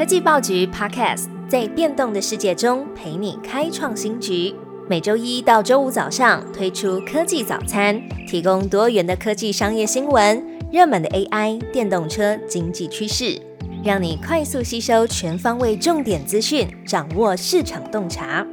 [0.00, 4.54] 科技报局 Podcast 在变动的世界中陪你开创新局。
[4.88, 10.42] 每周一到周五早上推出科技早餐，提供多元的科技商业新闻、
[10.72, 13.38] 热门的 AI、电动车、经济趋势，
[13.84, 18.46] 让你快速吸收全方位重点资讯，掌握市场洞察。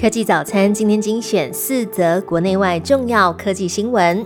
[0.00, 4.24] 科技早餐今天精选四则国内外重要科技新闻。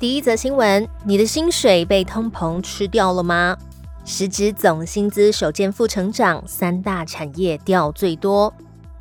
[0.00, 3.58] 第一则新闻：你的薪水被通膨吃掉了吗？
[4.06, 8.52] 时值总薪资首见负成长，三大产业掉最多，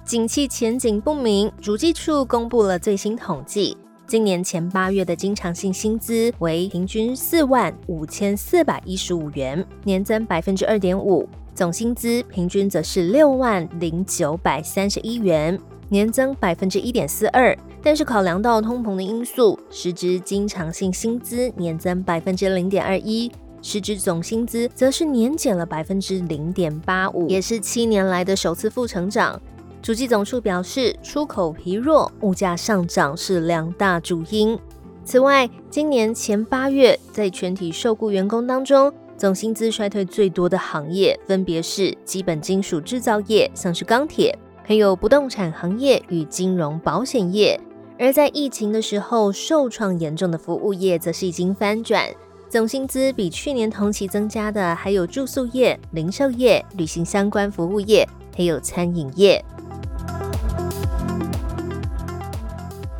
[0.05, 1.51] 景气前景不明。
[1.61, 3.75] 主计处公布了最新统计，
[4.07, 17.53] 今年前八月的经常性薪资为平均四万五千四百一十五元，年增百分之二点五；总薪资平均则是六万零九百三十一元，年增百分之一点四二。
[17.85, 23.29] 但是考量到通膨的因素，实质经常性薪资年增百分之零点二一，
[23.63, 29.41] 实质总薪资则是年减了百分之零点八五，也是七年来的首次负成长。
[29.81, 34.59] 主计总处表示，出口疲弱、物价上涨是两大主因。
[35.05, 47.59] 此外，今年前八月在全体受雇员工当中，总薪资衰退最多的行业分别是基本金属制造业，像是钢铁，还有不动产行业与金融保险业。
[47.97, 52.09] 而在疫情的时候，受创严重的服务业则是已经翻转，
[52.53, 59.43] 总薪资比去年同期增加的还有住宿业、零售业、旅行相关服务业，还有餐饮业。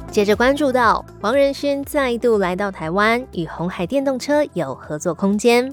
[0.10, 5.72] 接着关注到黄仁勋再度来到台湾，与红海电动车有合作空间。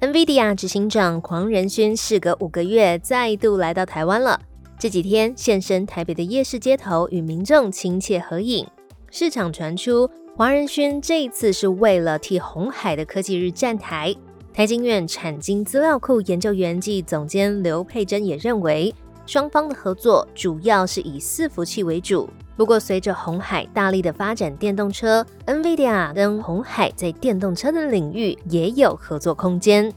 [0.00, 4.40] NVIDIA 执行长黄仁勋事隔五个月再度来到台湾了。
[4.78, 8.64] 这几天现身台北的夜市街头，与民众亲切合影。
[9.10, 10.08] 市场传出，
[10.40, 14.16] 黄仁勋这一次是为了替红海的科技日站台。
[14.54, 18.94] 台经院产经资料库研究员暨总监刘佩珍也认为，
[19.26, 22.26] 双方的合作主要是以伺服器为主。
[22.56, 29.92] 不过，随着红海大力的发展电动车，NVIDIA 跟红海在电动车的领域也有合作空间。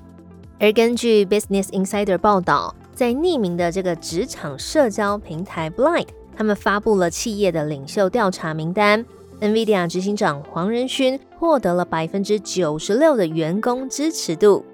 [0.59, 2.75] 而根据 Business Insider 报道。
[2.93, 6.05] 在匿名的这个职场社交平台 Blind，
[6.35, 9.03] 他们发布了企业的领袖调查名单。
[9.41, 14.65] NVIDIA 执行长黄仁勋获得了百分之九十六的员工支持度。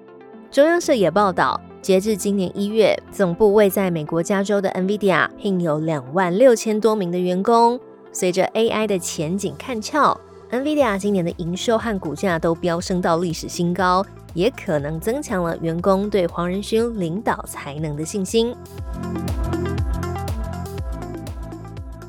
[0.50, 7.78] 中央社也报道，截至今年一月，总部位在美国加州的 NVIDIA 聘有两万六千多名的员工。
[8.12, 14.04] 随着 AI 的前景看俏，NVIDIA 今年的营收和股价都飙升到历史新高。
[14.32, 18.54] 也可能增强了员工对黄仁勋领导才能的信心。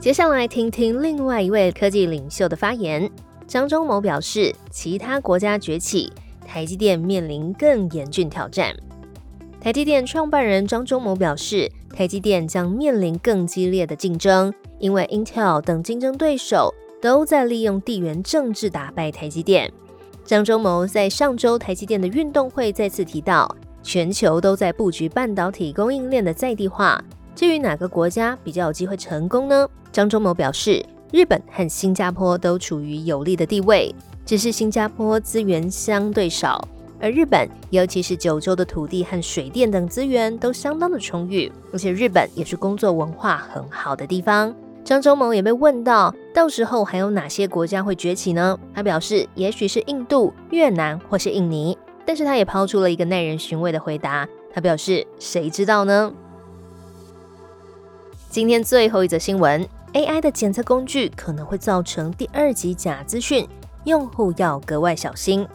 [0.01, 3.07] 接下来听听另外一位科技领袖的发言。
[3.45, 6.11] 张忠谋表示，其他国家崛起，
[6.43, 8.75] 台积电面临更严峻挑战。
[9.59, 19.71] 台积电创办人张忠谋表示，台积电将面临更激烈的竞争，因为 Intel 等竞争对手都在利用地缘政治打败台积电。
[20.25, 26.99] 张忠谋在上周台积电的运动会再次提到，全球都在布局半导体供应链的在地化。
[27.35, 29.67] 至于哪个国家比较有机会成功呢？
[29.91, 33.93] 张忠谋表示，日本和新加坡都处于有利的地位，
[34.25, 36.65] 只是新加坡资源相对少，
[36.99, 44.53] 而日本尤其是九州的土地和水电等资源都相当的充裕，而且日本也是工作文化很好的地方。
[44.83, 48.57] 张忠谋也被问到，到时候还有哪些国家会崛起呢？
[48.73, 51.77] 他表示，也许是印度、越南或是印尼。
[52.03, 56.11] 但是他也抛出了一个耐人寻味的回答，他表示，谁知道呢？
[58.31, 63.45] 今天最后一则新闻，AI 的检测工具可能会造成第二级假资讯，
[63.83, 65.45] 用户要格外小心。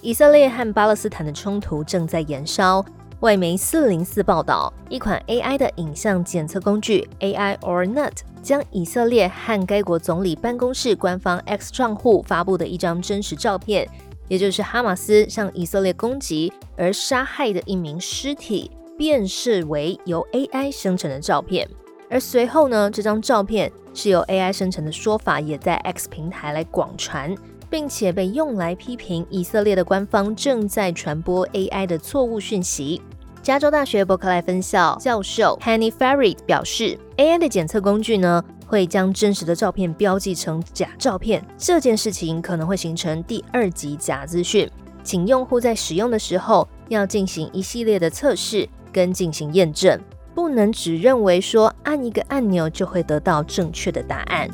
[0.00, 2.84] 以色列和巴勒斯坦的冲突正在延烧。
[3.18, 13.88] 外媒四零四报道，一款 AI 的影像检测工具 AI or Not 将以色列和该国总理办公室官方 X 账户发布的一张真实照片，
[14.28, 21.68] 也就是哈马斯向以色列攻击而杀害的一名尸体，辨识为由 AI 生成的照片。
[22.10, 27.34] 而随后呢，这张照片是由 AI 生成的说法也在 X 平台来广传。
[27.70, 33.00] 并且被用来批评以色列的官方正在传播 AI 的错误讯息。
[33.42, 44.68] 加州大学伯克莱分校教授 Henny Farid 表示，AI 的检测工具呢会将真实的照片标记成假照片，这件事情可能会形成第二级假资讯，
[45.04, 49.96] 请用户在使用的时候要进行一系列的测试跟进行验证，
[50.40, 54.48] 不能只认为说按一个按钮就会得到正确的答案。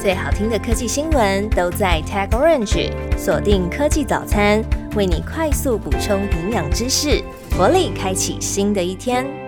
[0.00, 4.64] 最好听的科技新闻都在 Tag Orange，锁定科技早餐，
[4.96, 7.22] 为你快速补充营养知识，
[7.58, 9.43] 活力开启新的一天。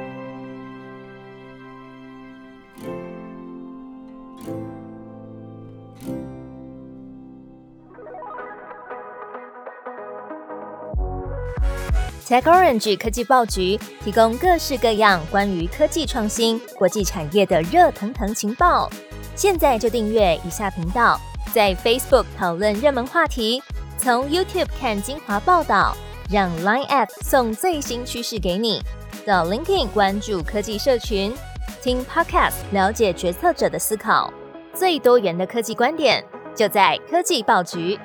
[12.26, 18.90] TechOrange 科技报局提供各式各样关于科技创新、国际产业的热腾腾情报。
[19.36, 21.20] 现在就订阅以下频道，
[21.54, 23.62] 在 Facebook 讨论热门话题，
[23.96, 25.96] 从 YouTube 看精华报道，
[26.28, 28.82] 让 Line App 送最新趋势给你。
[29.24, 31.32] 到 LinkedIn 关注科技社群，
[31.80, 34.32] 听 Podcast 了解决策者的思考，
[34.74, 36.24] 最多元的科技观点
[36.56, 37.96] 就在科技报局。